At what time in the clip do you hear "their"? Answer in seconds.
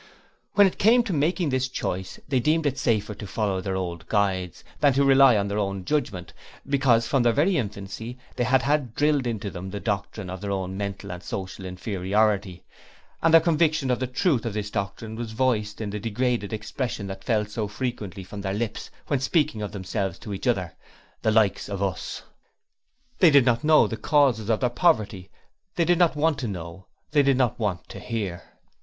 3.61-3.75, 5.47-5.59, 7.21-7.33, 10.41-10.49, 13.31-13.39, 18.41-18.55, 24.61-24.71